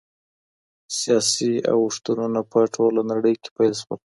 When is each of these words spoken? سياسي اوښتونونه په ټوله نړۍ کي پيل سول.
سياسي 0.99 1.51
اوښتونونه 1.73 2.39
په 2.51 2.59
ټوله 2.73 3.01
نړۍ 3.11 3.35
کي 3.41 3.49
پيل 3.57 3.73
سول. 3.81 3.99